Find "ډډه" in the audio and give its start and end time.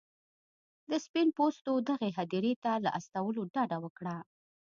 3.53-3.77